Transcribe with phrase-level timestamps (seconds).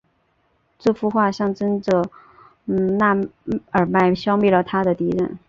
[0.79, 2.03] 这幅画象征着
[2.65, 3.15] 那
[3.69, 5.37] 尔迈消灭了他的敌人。